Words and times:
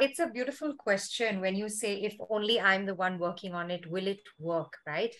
it's 0.00 0.18
a 0.18 0.28
beautiful 0.28 0.74
question 0.74 1.40
when 1.40 1.54
you 1.54 1.68
say, 1.68 1.94
if 1.96 2.14
only 2.30 2.60
I'm 2.60 2.86
the 2.86 2.94
one 2.94 3.18
working 3.18 3.54
on 3.54 3.70
it, 3.70 3.90
will 3.90 4.06
it 4.06 4.20
work? 4.38 4.74
Right. 4.86 5.14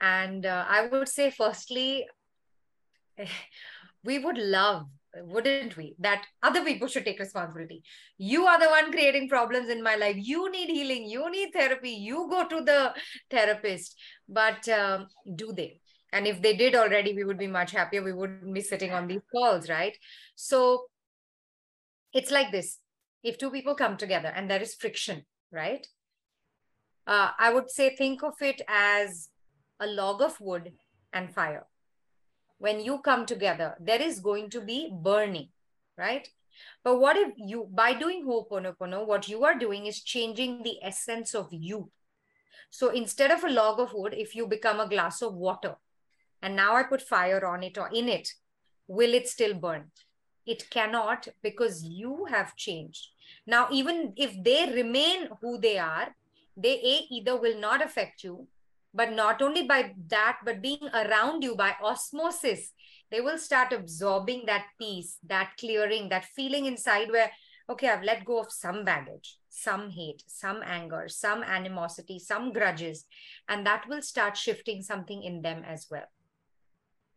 And 0.00 0.46
uh, 0.46 0.64
I 0.68 0.86
would 0.86 1.08
say, 1.08 1.30
firstly, 1.30 2.06
we 4.04 4.18
would 4.18 4.38
love 4.38 4.86
wouldn't 5.22 5.76
we 5.76 5.94
that 5.98 6.24
other 6.42 6.64
people 6.64 6.86
should 6.86 7.04
take 7.04 7.18
responsibility. 7.18 7.82
You 8.18 8.46
are 8.46 8.58
the 8.60 8.68
one 8.68 8.92
creating 8.92 9.28
problems 9.28 9.68
in 9.68 9.82
my 9.82 9.96
life. 9.96 10.16
You 10.18 10.50
need 10.50 10.68
healing. 10.68 11.08
You 11.08 11.30
need 11.30 11.52
therapy. 11.52 11.90
You 11.90 12.28
go 12.30 12.46
to 12.46 12.60
the 12.62 12.94
therapist. 13.30 13.96
But 14.28 14.68
um, 14.68 15.06
do 15.34 15.52
they? 15.52 15.80
And 16.12 16.26
if 16.26 16.40
they 16.40 16.56
did 16.56 16.74
already 16.74 17.14
we 17.14 17.24
would 17.24 17.38
be 17.38 17.46
much 17.46 17.72
happier. 17.72 18.02
We 18.02 18.12
wouldn't 18.12 18.54
be 18.54 18.60
sitting 18.60 18.92
on 18.92 19.06
these 19.06 19.22
calls 19.34 19.68
right? 19.68 19.96
So 20.34 20.86
it's 22.12 22.30
like 22.30 22.52
this 22.52 22.78
if 23.22 23.38
two 23.38 23.50
people 23.50 23.74
come 23.74 23.96
together 23.96 24.32
and 24.34 24.50
there 24.50 24.62
is 24.62 24.74
friction 24.74 25.24
right 25.52 25.86
uh, 27.06 27.30
i 27.38 27.52
would 27.52 27.70
say 27.70 27.94
think 27.94 28.22
of 28.22 28.34
it 28.40 28.62
as 28.68 29.28
a 29.80 29.86
log 29.86 30.20
of 30.20 30.40
wood 30.40 30.72
and 31.12 31.32
fire 31.32 31.66
when 32.58 32.80
you 32.80 32.98
come 32.98 33.24
together, 33.24 33.76
there 33.80 34.02
is 34.02 34.20
going 34.20 34.50
to 34.50 34.60
be 34.60 34.90
burning, 34.92 35.48
right? 35.96 36.28
But 36.82 36.98
what 36.98 37.16
if 37.16 37.32
you, 37.36 37.68
by 37.72 37.94
doing 37.94 38.24
Ho'oponopono, 38.24 39.06
what 39.06 39.28
you 39.28 39.44
are 39.44 39.56
doing 39.56 39.86
is 39.86 40.02
changing 40.02 40.62
the 40.64 40.78
essence 40.82 41.34
of 41.34 41.48
you. 41.52 41.90
So 42.70 42.90
instead 42.90 43.30
of 43.30 43.44
a 43.44 43.48
log 43.48 43.78
of 43.78 43.94
wood, 43.94 44.12
if 44.12 44.34
you 44.34 44.46
become 44.46 44.80
a 44.80 44.88
glass 44.88 45.22
of 45.22 45.34
water, 45.34 45.76
and 46.42 46.54
now 46.54 46.74
I 46.74 46.82
put 46.82 47.00
fire 47.00 47.44
on 47.46 47.62
it 47.62 47.78
or 47.78 47.88
in 47.92 48.08
it, 48.08 48.28
will 48.88 49.14
it 49.14 49.28
still 49.28 49.54
burn? 49.54 49.90
It 50.48 50.70
cannot 50.70 51.28
because 51.42 51.84
you 51.84 52.24
have 52.30 52.56
changed. 52.56 53.08
Now, 53.46 53.68
even 53.70 54.14
if 54.16 54.32
they 54.42 54.72
remain 54.72 55.28
who 55.40 55.58
they 55.58 55.78
are, 55.78 56.14
they 56.56 56.74
a, 56.74 57.06
either 57.14 57.36
will 57.36 57.60
not 57.60 57.84
affect 57.84 58.24
you 58.24 58.48
but 58.94 59.12
not 59.12 59.42
only 59.42 59.62
by 59.66 59.94
that, 60.08 60.38
but 60.44 60.62
being 60.62 60.88
around 60.94 61.42
you 61.42 61.54
by 61.54 61.74
osmosis, 61.82 62.72
they 63.10 63.20
will 63.20 63.38
start 63.38 63.72
absorbing 63.72 64.44
that 64.46 64.66
peace, 64.78 65.18
that 65.26 65.52
clearing, 65.58 66.08
that 66.08 66.24
feeling 66.24 66.66
inside 66.66 67.10
where, 67.10 67.30
okay, 67.70 67.88
I've 67.88 68.02
let 68.02 68.24
go 68.24 68.40
of 68.40 68.50
some 68.50 68.84
baggage, 68.84 69.38
some 69.48 69.90
hate, 69.90 70.22
some 70.26 70.62
anger, 70.64 71.04
some 71.08 71.42
animosity, 71.42 72.18
some 72.18 72.52
grudges, 72.52 73.04
and 73.48 73.66
that 73.66 73.88
will 73.88 74.02
start 74.02 74.36
shifting 74.36 74.82
something 74.82 75.22
in 75.22 75.42
them 75.42 75.62
as 75.66 75.86
well. 75.90 76.10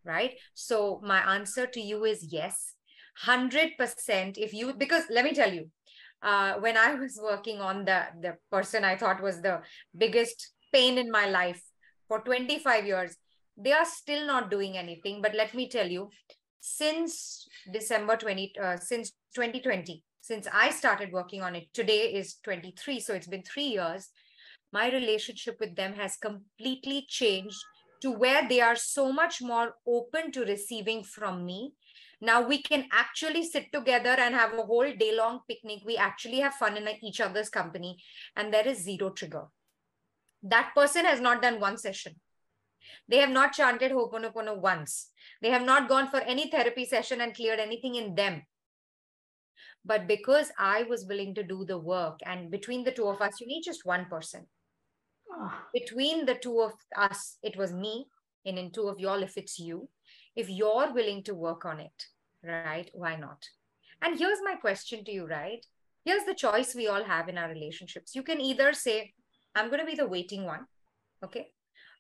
Right. 0.03 0.37
So, 0.55 0.99
my 1.03 1.35
answer 1.35 1.67
to 1.67 1.79
you 1.79 2.05
is 2.05 2.33
yes. 2.33 2.73
100% 3.25 4.37
if 4.37 4.53
you 4.53 4.73
because 4.73 5.03
let 5.09 5.25
me 5.25 5.33
tell 5.33 5.53
you 5.53 5.69
uh, 6.23 6.53
when 6.55 6.77
i 6.77 6.93
was 6.93 7.19
working 7.21 7.59
on 7.59 7.85
the 7.85 8.05
the 8.21 8.35
person 8.49 8.83
i 8.83 8.95
thought 8.95 9.21
was 9.21 9.41
the 9.41 9.61
biggest 9.97 10.53
pain 10.73 10.97
in 10.97 11.11
my 11.11 11.27
life 11.29 11.61
for 12.11 12.19
25 12.19 12.85
years. 12.85 13.15
They 13.57 13.71
are 13.71 13.85
still 13.85 14.27
not 14.27 14.51
doing 14.51 14.77
anything. 14.77 15.21
But 15.21 15.33
let 15.33 15.53
me 15.53 15.69
tell 15.69 15.87
you, 15.87 16.09
since 16.59 17.47
December 17.71 18.17
20, 18.17 18.53
uh, 18.61 18.77
since 18.77 19.11
2020, 19.35 20.03
since 20.21 20.47
I 20.53 20.71
started 20.71 21.11
working 21.13 21.41
on 21.41 21.55
it, 21.55 21.73
today 21.73 22.13
is 22.13 22.35
23. 22.43 22.99
So 22.99 23.13
it's 23.13 23.27
been 23.27 23.43
three 23.43 23.71
years. 23.77 24.09
My 24.73 24.91
relationship 24.91 25.57
with 25.59 25.75
them 25.75 25.93
has 25.93 26.17
completely 26.17 27.05
changed 27.07 27.57
to 28.01 28.11
where 28.11 28.47
they 28.47 28.61
are 28.61 28.75
so 28.75 29.11
much 29.11 29.41
more 29.41 29.75
open 29.87 30.31
to 30.31 30.41
receiving 30.41 31.03
from 31.03 31.45
me. 31.45 31.73
Now 32.19 32.41
we 32.41 32.61
can 32.61 32.87
actually 32.91 33.43
sit 33.43 33.71
together 33.71 34.15
and 34.19 34.35
have 34.35 34.53
a 34.53 34.63
whole 34.63 34.91
day 34.93 35.15
long 35.15 35.41
picnic. 35.47 35.79
We 35.85 35.97
actually 35.97 36.39
have 36.39 36.53
fun 36.53 36.77
in 36.77 36.87
each 37.03 37.19
other's 37.19 37.49
company, 37.49 37.97
and 38.35 38.53
there 38.53 38.67
is 38.67 38.83
zero 38.83 39.09
trigger 39.09 39.47
that 40.43 40.71
person 40.75 41.05
has 41.05 41.19
not 41.19 41.41
done 41.41 41.59
one 41.59 41.77
session. 41.77 42.15
They 43.07 43.17
have 43.17 43.29
not 43.29 43.53
chanted 43.53 43.91
Ho'oponopono 43.91 44.57
once. 44.57 45.11
They 45.41 45.49
have 45.49 45.63
not 45.63 45.87
gone 45.87 46.09
for 46.09 46.19
any 46.19 46.49
therapy 46.49 46.85
session 46.85 47.21
and 47.21 47.35
cleared 47.35 47.59
anything 47.59 47.95
in 47.95 48.15
them. 48.15 48.43
But 49.85 50.07
because 50.07 50.51
I 50.57 50.83
was 50.83 51.05
willing 51.05 51.35
to 51.35 51.43
do 51.43 51.65
the 51.65 51.77
work, 51.77 52.19
and 52.25 52.51
between 52.51 52.83
the 52.83 52.91
two 52.91 53.07
of 53.07 53.21
us, 53.21 53.39
you 53.39 53.47
need 53.47 53.63
just 53.63 53.85
one 53.85 54.05
person. 54.05 54.47
Between 55.73 56.25
the 56.25 56.35
two 56.35 56.61
of 56.61 56.73
us, 56.95 57.37
it 57.41 57.57
was 57.57 57.73
me, 57.73 58.07
and 58.45 58.57
in 58.57 58.71
two 58.71 58.87
of 58.87 58.99
y'all, 58.99 59.23
if 59.23 59.37
it's 59.37 59.59
you, 59.59 59.89
if 60.35 60.49
you're 60.49 60.93
willing 60.93 61.23
to 61.23 61.33
work 61.33 61.65
on 61.65 61.79
it, 61.79 62.05
right? 62.43 62.89
Why 62.93 63.15
not? 63.15 63.45
And 64.01 64.17
here's 64.17 64.39
my 64.43 64.55
question 64.55 65.03
to 65.05 65.11
you, 65.11 65.27
right? 65.27 65.65
Here's 66.03 66.25
the 66.25 66.33
choice 66.33 66.73
we 66.73 66.87
all 66.87 67.03
have 67.03 67.29
in 67.29 67.37
our 67.37 67.49
relationships. 67.49 68.15
You 68.15 68.23
can 68.23 68.41
either 68.41 68.73
say, 68.73 69.13
I'm 69.53 69.67
going 69.67 69.79
to 69.79 69.85
be 69.85 69.95
the 69.95 70.07
waiting 70.07 70.45
one. 70.45 70.65
Okay. 71.23 71.51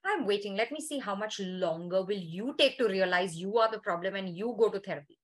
I'm 0.03 0.25
waiting. 0.25 0.55
Let 0.55 0.71
me 0.71 0.81
see 0.81 0.97
how 0.97 1.13
much 1.13 1.39
longer 1.39 2.03
will 2.03 2.17
you 2.17 2.55
take 2.57 2.79
to 2.79 2.87
realize 2.87 3.35
you 3.35 3.59
are 3.59 3.69
the 3.69 3.79
problem 3.79 4.15
and 4.15 4.35
you 4.35 4.55
go 4.57 4.69
to 4.69 4.79
therapy. 4.79 5.19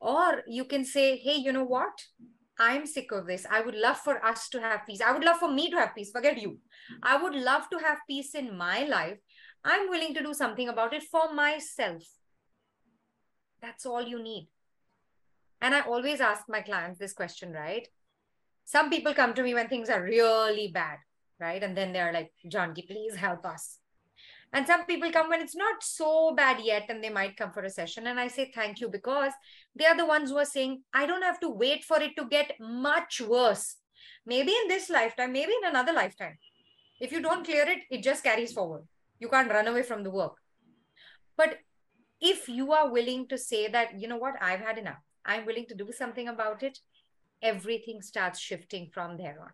Or 0.00 0.42
you 0.46 0.66
can 0.66 0.84
say, 0.84 1.16
hey, 1.16 1.36
you 1.36 1.52
know 1.52 1.64
what? 1.64 1.92
I'm 2.58 2.86
sick 2.86 3.10
of 3.12 3.26
this. 3.26 3.46
I 3.50 3.60
would 3.60 3.74
love 3.74 3.98
for 3.98 4.24
us 4.24 4.48
to 4.50 4.60
have 4.60 4.86
peace. 4.86 5.00
I 5.00 5.12
would 5.12 5.24
love 5.24 5.38
for 5.38 5.50
me 5.50 5.70
to 5.70 5.76
have 5.76 5.94
peace. 5.94 6.10
Forget 6.12 6.40
you. 6.40 6.58
I 7.02 7.20
would 7.20 7.34
love 7.34 7.68
to 7.70 7.78
have 7.78 7.98
peace 8.08 8.34
in 8.34 8.56
my 8.56 8.84
life. 8.84 9.18
I'm 9.64 9.88
willing 9.88 10.14
to 10.14 10.22
do 10.22 10.34
something 10.34 10.68
about 10.68 10.92
it 10.92 11.02
for 11.02 11.32
myself. 11.32 12.04
That's 13.60 13.86
all 13.86 14.02
you 14.02 14.22
need. 14.22 14.48
And 15.60 15.74
I 15.74 15.80
always 15.80 16.20
ask 16.20 16.44
my 16.48 16.60
clients 16.60 16.98
this 16.98 17.14
question, 17.14 17.52
right? 17.52 17.88
some 18.64 18.90
people 18.90 19.14
come 19.14 19.34
to 19.34 19.42
me 19.42 19.54
when 19.54 19.68
things 19.68 19.90
are 19.90 20.02
really 20.02 20.68
bad, 20.68 20.98
right? 21.38 21.62
And 21.62 21.76
then 21.76 21.92
they're 21.92 22.12
like, 22.12 22.32
Janki, 22.48 22.82
please 22.82 23.14
help 23.16 23.44
us. 23.44 23.78
And 24.54 24.66
some 24.66 24.86
people 24.86 25.10
come 25.10 25.28
when 25.28 25.40
it's 25.40 25.56
not 25.56 25.82
so 25.82 26.32
bad 26.32 26.60
yet, 26.62 26.84
and 26.88 27.02
they 27.02 27.10
might 27.10 27.36
come 27.36 27.50
for 27.50 27.64
a 27.64 27.70
session. 27.70 28.06
And 28.06 28.20
I 28.20 28.28
say, 28.28 28.52
thank 28.54 28.80
you, 28.80 28.88
because 28.88 29.32
they 29.74 29.84
are 29.84 29.96
the 29.96 30.06
ones 30.06 30.30
who 30.30 30.38
are 30.38 30.44
saying, 30.44 30.82
I 30.94 31.06
don't 31.06 31.22
have 31.22 31.40
to 31.40 31.50
wait 31.50 31.82
for 31.82 32.00
it 32.00 32.14
to 32.16 32.24
get 32.26 32.52
much 32.60 33.20
worse. 33.20 33.76
Maybe 34.24 34.52
in 34.52 34.68
this 34.68 34.88
lifetime, 34.88 35.32
maybe 35.32 35.52
in 35.60 35.68
another 35.68 35.92
lifetime. 35.92 36.38
If 37.00 37.10
you 37.10 37.20
don't 37.20 37.44
clear 37.44 37.68
it, 37.68 37.80
it 37.90 38.04
just 38.04 38.22
carries 38.22 38.52
forward. 38.52 38.82
You 39.18 39.28
can't 39.28 39.50
run 39.50 39.66
away 39.66 39.82
from 39.82 40.04
the 40.04 40.10
work. 40.10 40.36
But 41.36 41.58
if 42.20 42.48
you 42.48 42.72
are 42.72 42.92
willing 42.92 43.26
to 43.28 43.36
say 43.36 43.66
that, 43.68 43.98
you 43.98 44.06
know 44.06 44.18
what, 44.18 44.34
I've 44.40 44.60
had 44.60 44.78
enough, 44.78 45.02
I'm 45.26 45.46
willing 45.46 45.66
to 45.66 45.74
do 45.74 45.90
something 45.90 46.28
about 46.28 46.62
it, 46.62 46.78
everything 47.42 48.02
starts 48.02 48.38
shifting 48.38 48.88
from 48.94 49.16
there 49.16 49.38
on. 49.42 49.50